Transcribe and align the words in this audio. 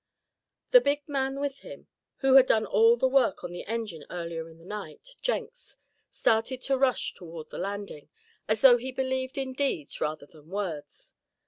The 0.71 0.81
big 0.81 1.07
man 1.07 1.39
with 1.39 1.59
him, 1.59 1.85
who 2.21 2.33
had 2.33 2.47
done 2.47 2.65
all 2.65 2.97
the 2.97 3.07
work 3.07 3.43
on 3.43 3.51
the 3.51 3.67
engine 3.67 4.03
earlier 4.09 4.49
in 4.49 4.57
the 4.57 4.65
night, 4.65 5.09
Jenks, 5.21 5.77
started 6.09 6.59
to 6.63 6.77
rush 6.79 7.13
toward 7.13 7.51
the 7.51 7.59
landing, 7.59 8.09
as 8.47 8.61
though 8.61 8.77
he 8.77 8.91
believed 8.91 9.37
in 9.37 9.53
deeds 9.53 10.01
rather 10.01 10.25
than 10.25 10.49
words. 10.49 11.13